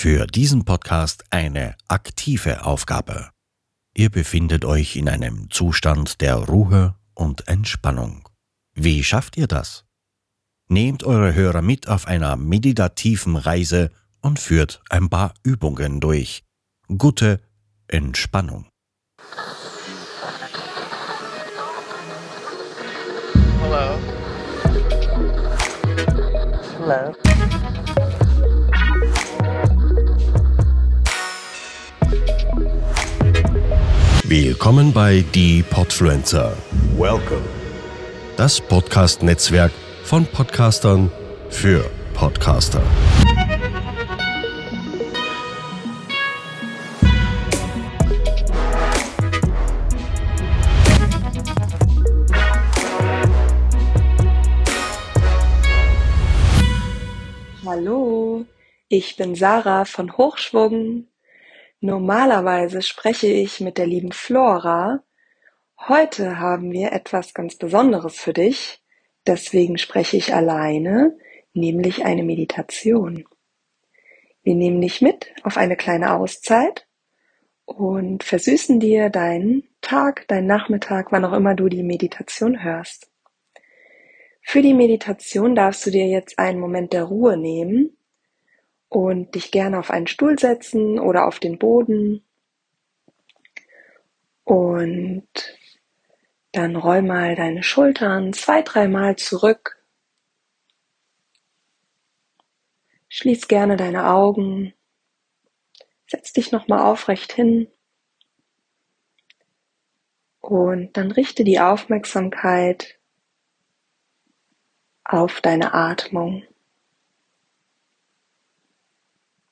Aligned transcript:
Für 0.00 0.28
diesen 0.28 0.64
Podcast 0.64 1.24
eine 1.30 1.74
aktive 1.88 2.64
Aufgabe. 2.64 3.30
Ihr 3.96 4.10
befindet 4.10 4.64
euch 4.64 4.94
in 4.94 5.08
einem 5.08 5.50
Zustand 5.50 6.20
der 6.20 6.36
Ruhe 6.36 6.94
und 7.14 7.48
Entspannung. 7.48 8.28
Wie 8.76 9.02
schafft 9.02 9.36
ihr 9.36 9.48
das? 9.48 9.86
Nehmt 10.68 11.02
eure 11.02 11.34
Hörer 11.34 11.62
mit 11.62 11.88
auf 11.88 12.06
einer 12.06 12.36
meditativen 12.36 13.34
Reise 13.34 13.90
und 14.22 14.38
führt 14.38 14.80
ein 14.88 15.08
paar 15.08 15.34
Übungen 15.42 15.98
durch. 15.98 16.44
Gute 16.96 17.40
Entspannung. 17.88 18.68
Hello. 23.60 23.98
Hello. 26.78 27.27
Willkommen 34.30 34.92
bei 34.92 35.24
Die 35.34 35.62
Podfluencer. 35.62 36.54
Welcome. 36.98 37.40
Das 38.36 38.60
Podcast-Netzwerk 38.60 39.72
von 40.04 40.26
Podcastern 40.26 41.10
für 41.48 41.90
Podcaster. 42.12 42.82
Hallo, 57.64 58.44
ich 58.90 59.16
bin 59.16 59.34
Sarah 59.34 59.86
von 59.86 60.18
Hochschwung. 60.18 61.06
Normalerweise 61.80 62.82
spreche 62.82 63.28
ich 63.28 63.60
mit 63.60 63.78
der 63.78 63.86
lieben 63.86 64.10
Flora. 64.10 65.04
Heute 65.86 66.40
haben 66.40 66.72
wir 66.72 66.90
etwas 66.90 67.34
ganz 67.34 67.54
Besonderes 67.54 68.16
für 68.16 68.32
dich. 68.32 68.82
Deswegen 69.28 69.78
spreche 69.78 70.16
ich 70.16 70.34
alleine, 70.34 71.16
nämlich 71.52 72.04
eine 72.04 72.24
Meditation. 72.24 73.24
Wir 74.42 74.56
nehmen 74.56 74.80
dich 74.80 75.02
mit 75.02 75.32
auf 75.44 75.56
eine 75.56 75.76
kleine 75.76 76.14
Auszeit 76.14 76.88
und 77.64 78.24
versüßen 78.24 78.80
dir 78.80 79.08
deinen 79.08 79.62
Tag, 79.80 80.26
deinen 80.26 80.46
Nachmittag, 80.46 81.12
wann 81.12 81.24
auch 81.24 81.32
immer 81.32 81.54
du 81.54 81.68
die 81.68 81.84
Meditation 81.84 82.64
hörst. 82.64 83.08
Für 84.42 84.62
die 84.62 84.74
Meditation 84.74 85.54
darfst 85.54 85.86
du 85.86 85.90
dir 85.90 86.08
jetzt 86.08 86.40
einen 86.40 86.58
Moment 86.58 86.92
der 86.92 87.04
Ruhe 87.04 87.36
nehmen 87.36 87.97
und 88.88 89.34
dich 89.34 89.50
gerne 89.50 89.78
auf 89.78 89.90
einen 89.90 90.06
Stuhl 90.06 90.38
setzen 90.38 90.98
oder 90.98 91.26
auf 91.26 91.38
den 91.38 91.58
Boden. 91.58 92.24
Und 94.44 95.28
dann 96.52 96.76
roll 96.76 97.02
mal 97.02 97.36
deine 97.36 97.62
Schultern 97.62 98.32
zwei, 98.32 98.62
dreimal 98.62 99.16
zurück. 99.16 99.76
Schließ 103.10 103.48
gerne 103.48 103.76
deine 103.76 104.08
Augen. 104.08 104.74
Setz 106.06 106.32
dich 106.32 106.52
nochmal 106.52 106.80
aufrecht 106.80 107.32
hin. 107.32 107.70
Und 110.40 110.96
dann 110.96 111.10
richte 111.10 111.44
die 111.44 111.60
Aufmerksamkeit 111.60 112.98
auf 115.04 115.40
deine 115.40 115.74
Atmung. 115.74 116.42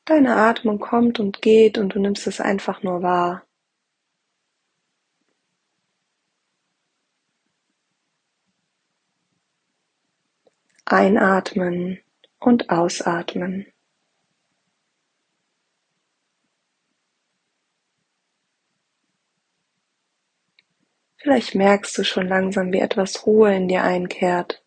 Deine 0.07 0.37
Atmung 0.37 0.79
kommt 0.79 1.19
und 1.19 1.43
geht 1.43 1.79
und 1.79 1.97
du 1.97 1.99
nimmst 1.99 2.29
es 2.29 2.41
einfach 2.41 2.85
nur 2.85 3.03
wahr. 3.03 3.45
Einatmen 10.85 11.99
und 12.39 12.71
ausatmen. 12.71 13.67
Vielleicht 21.17 21.57
merkst 21.57 21.99
du 21.99 22.05
schon 22.05 22.29
langsam, 22.29 22.73
wie 22.73 22.79
etwas 22.79 23.27
Ruhe 23.27 23.53
in 23.53 23.67
dir 23.67 23.83
einkehrt. 23.83 24.66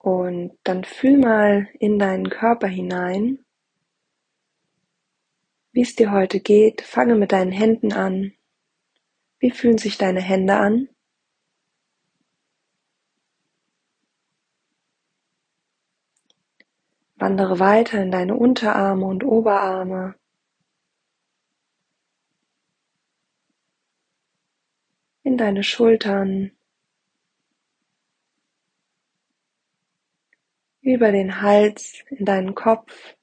Und 0.00 0.58
dann 0.64 0.84
fühl 0.84 1.18
mal 1.18 1.68
in 1.78 1.98
deinen 1.98 2.30
Körper 2.30 2.66
hinein, 2.66 3.44
wie 5.72 5.82
es 5.82 5.94
dir 5.94 6.10
heute 6.10 6.40
geht. 6.40 6.80
Fange 6.80 7.16
mit 7.16 7.32
deinen 7.32 7.52
Händen 7.52 7.92
an. 7.92 8.32
Wie 9.40 9.50
fühlen 9.50 9.76
sich 9.76 9.98
deine 9.98 10.22
Hände 10.22 10.56
an? 10.56 10.88
Wandere 17.16 17.58
weiter 17.58 18.02
in 18.02 18.10
deine 18.10 18.36
Unterarme 18.36 19.04
und 19.04 19.22
Oberarme. 19.22 20.14
In 25.22 25.36
deine 25.36 25.62
Schultern, 25.62 26.52
über 30.82 31.12
den 31.12 31.42
Hals 31.42 32.02
in 32.10 32.24
deinen 32.24 32.54
Kopf. 32.54 33.16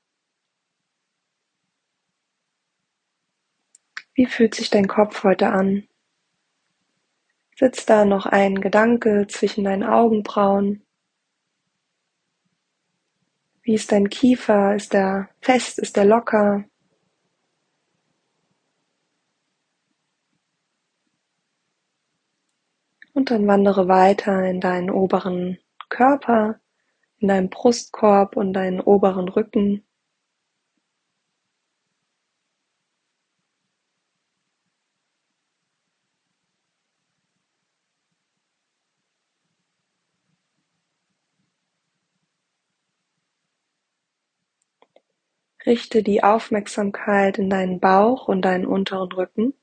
Wie 4.14 4.26
fühlt 4.26 4.56
sich 4.56 4.70
dein 4.70 4.88
Kopf 4.88 5.24
heute 5.24 5.50
an? 5.50 5.88
Sitzt 7.56 7.90
da 7.90 8.06
noch 8.06 8.26
ein 8.26 8.62
Gedanke 8.62 9.28
zwischen 9.28 9.64
deinen 9.64 9.84
Augenbrauen? 9.84 10.84
Wie 13.62 13.74
ist 13.74 13.92
dein 13.92 14.10
Kiefer? 14.10 14.76
Ist 14.76 14.94
er 14.94 15.30
fest? 15.42 15.80
Ist 15.80 15.98
er 15.98 16.06
locker? 16.06 16.66
Und 23.14 23.32
dann 23.32 23.48
wandere 23.48 23.88
weiter 23.88 24.48
in 24.48 24.62
deinen 24.62 24.92
oberen 24.92 25.58
Körper 25.90 26.60
in 27.20 27.28
deinem 27.28 27.50
Brustkorb 27.50 28.38
und 28.38 28.54
deinen 28.54 28.80
oberen 28.80 29.30
Rücken. 29.30 29.84
Richte 45.68 46.02
die 46.02 46.24
Aufmerksamkeit 46.24 47.38
in 47.38 47.50
deinen 47.52 47.80
Bauch 47.80 48.28
und 48.28 48.42
deinen 48.42 48.66
unteren 48.66 49.12
Rücken. 49.12 49.54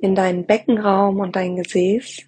In 0.00 0.14
deinen 0.14 0.46
Beckenraum 0.46 1.20
und 1.20 1.36
dein 1.36 1.56
Gesäß. 1.56 2.26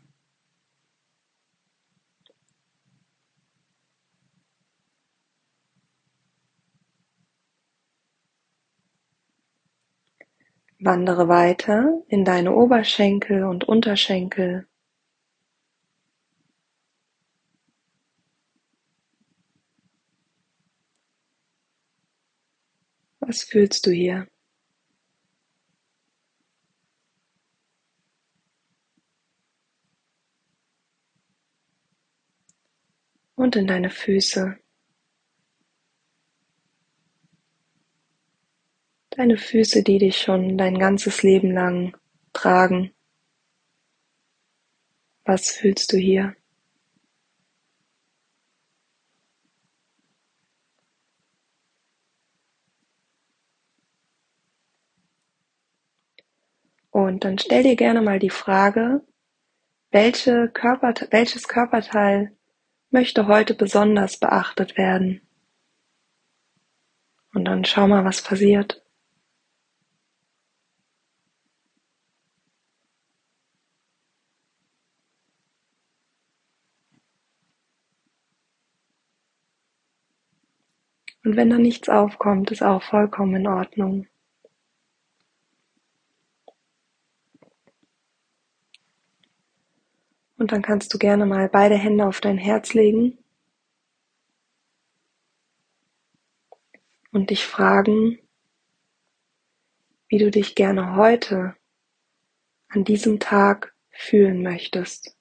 Wandere 10.80 11.28
weiter 11.28 12.02
in 12.08 12.24
deine 12.24 12.54
Oberschenkel 12.54 13.44
und 13.44 13.64
Unterschenkel. 13.64 14.66
Was 23.20 23.44
fühlst 23.44 23.86
du 23.86 23.92
hier? 23.92 24.31
und 33.52 33.60
in 33.60 33.66
deine 33.66 33.90
Füße. 33.90 34.56
Deine 39.10 39.37
Füße, 39.37 39.82
die 39.82 39.99
dich 39.99 40.19
schon 40.19 40.56
dein 40.56 40.78
ganzes 40.78 41.22
Leben 41.22 41.50
lang 41.52 41.94
tragen. 42.32 42.94
Was 45.25 45.50
fühlst 45.50 45.93
du 45.93 45.99
hier? 45.99 46.34
Und 56.90 57.25
dann 57.25 57.38
stell 57.38 57.62
dir 57.62 57.76
gerne 57.76 58.00
mal 58.00 58.19
die 58.19 58.31
Frage, 58.31 59.02
welche 59.90 60.49
Körper, 60.49 60.94
welches 61.10 61.49
Körperteil 61.49 62.34
möchte 62.92 63.26
heute 63.26 63.54
besonders 63.54 64.18
beachtet 64.18 64.76
werden? 64.76 65.20
Und 67.34 67.46
dann 67.46 67.64
schau 67.64 67.88
mal, 67.88 68.04
was 68.04 68.22
passiert. 68.22 68.82
Und 81.24 81.36
wenn 81.36 81.50
da 81.50 81.56
nichts 81.56 81.88
aufkommt, 81.88 82.50
ist 82.50 82.62
auch 82.62 82.82
vollkommen 82.82 83.36
in 83.36 83.46
Ordnung. 83.46 84.06
Und 90.42 90.50
dann 90.50 90.62
kannst 90.62 90.92
du 90.92 90.98
gerne 90.98 91.24
mal 91.24 91.48
beide 91.48 91.76
Hände 91.76 92.04
auf 92.04 92.20
dein 92.20 92.36
Herz 92.36 92.74
legen 92.74 93.16
und 97.12 97.30
dich 97.30 97.46
fragen, 97.46 98.18
wie 100.08 100.18
du 100.18 100.32
dich 100.32 100.56
gerne 100.56 100.96
heute 100.96 101.54
an 102.70 102.82
diesem 102.82 103.20
Tag 103.20 103.72
fühlen 103.92 104.42
möchtest. 104.42 105.16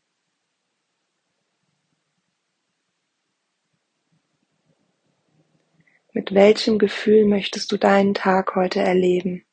Mit 6.14 6.34
welchem 6.34 6.80
Gefühl 6.80 7.28
möchtest 7.28 7.72
du 7.72 7.78
deinen 7.78 8.16
Tag 8.16 8.56
heute 8.56 8.80
erleben? 8.80 9.46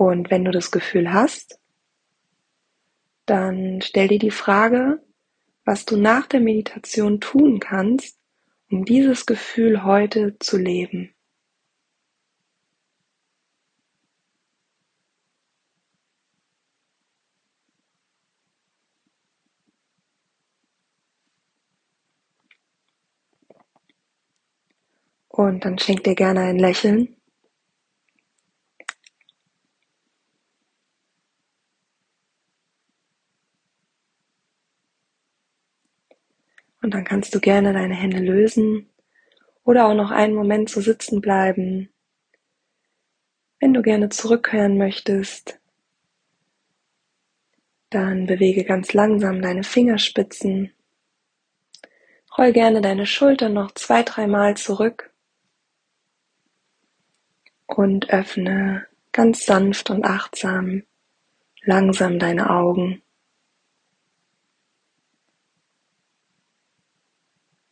Und 0.00 0.30
wenn 0.30 0.46
du 0.46 0.50
das 0.50 0.70
Gefühl 0.70 1.12
hast, 1.12 1.60
dann 3.26 3.82
stell 3.82 4.08
dir 4.08 4.18
die 4.18 4.30
Frage, 4.30 5.04
was 5.66 5.84
du 5.84 5.98
nach 5.98 6.26
der 6.26 6.40
Meditation 6.40 7.20
tun 7.20 7.60
kannst, 7.60 8.18
um 8.70 8.86
dieses 8.86 9.26
Gefühl 9.26 9.84
heute 9.84 10.38
zu 10.38 10.56
leben. 10.56 11.14
Und 25.28 25.66
dann 25.66 25.78
schenk 25.78 26.04
dir 26.04 26.14
gerne 26.14 26.40
ein 26.40 26.58
Lächeln. 26.58 27.19
Und 36.82 36.94
dann 36.94 37.04
kannst 37.04 37.34
du 37.34 37.40
gerne 37.40 37.72
deine 37.72 37.94
Hände 37.94 38.18
lösen 38.18 38.88
oder 39.64 39.86
auch 39.86 39.94
noch 39.94 40.10
einen 40.10 40.34
Moment 40.34 40.70
so 40.70 40.80
sitzen 40.80 41.20
bleiben. 41.20 41.90
Wenn 43.58 43.74
du 43.74 43.82
gerne 43.82 44.08
zurückhören 44.08 44.78
möchtest, 44.78 45.60
dann 47.90 48.26
bewege 48.26 48.64
ganz 48.64 48.92
langsam 48.94 49.42
deine 49.42 49.64
Fingerspitzen. 49.64 50.72
Roll 52.38 52.52
gerne 52.52 52.80
deine 52.80 53.04
Schultern 53.04 53.52
noch 53.52 53.72
zwei, 53.72 54.02
dreimal 54.02 54.56
zurück 54.56 55.12
und 57.66 58.10
öffne 58.10 58.86
ganz 59.12 59.44
sanft 59.44 59.90
und 59.90 60.04
achtsam 60.04 60.84
langsam 61.62 62.18
deine 62.18 62.50
Augen. 62.50 63.02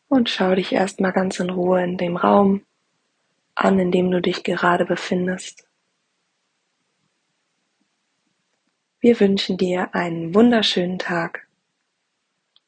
Und 0.08 0.28
schau 0.28 0.54
dich 0.54 0.72
erstmal 0.72 1.12
ganz 1.12 1.38
in 1.38 1.50
Ruhe 1.50 1.82
in 1.82 1.96
dem 1.96 2.16
Raum 2.16 2.64
an, 3.54 3.78
in 3.78 3.90
dem 3.92 4.10
du 4.10 4.20
dich 4.20 4.42
gerade 4.42 4.84
befindest. 4.84 5.66
Wir 9.00 9.18
wünschen 9.20 9.56
dir 9.56 9.94
einen 9.94 10.34
wunderschönen 10.34 10.98
Tag. 10.98 11.46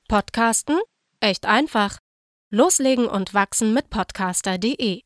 Podcasten? 0.09 0.79
Echt 1.21 1.47
einfach. 1.47 1.99
Loslegen 2.51 3.07
und 3.07 3.35
wachsen 3.35 3.75
mit 3.75 3.91
podcaster.de 3.91 5.03